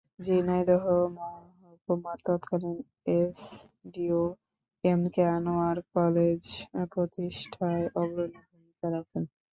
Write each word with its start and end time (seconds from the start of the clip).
ঝিনাইদহ 0.21 0.83
মহকুমার 1.15 2.17
তৎকালীন 2.25 2.77
SDO 3.15 4.21
M 4.83 5.01
K 5.13 5.23
Anwar 5.35 5.77
college 5.93 6.43
প্রতিষ্ঠায় 6.91 7.85
অগ্রণী 7.95 8.39
ভূমিকা 8.47 8.87
রাখেন। 8.93 9.23